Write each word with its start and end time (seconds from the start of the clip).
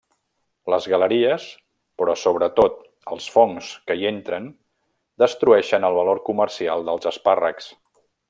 Les 0.73 0.85
galeries, 0.93 1.43
però 2.01 2.15
sobretot 2.21 2.79
els 3.17 3.27
fongs 3.35 3.69
que 3.91 3.97
hi 3.99 4.09
entren 4.13 4.49
destrueixen 5.25 5.87
el 5.91 5.99
valor 5.99 6.23
comercial 6.31 6.89
dels 6.89 7.11
espàrrecs. 7.15 7.69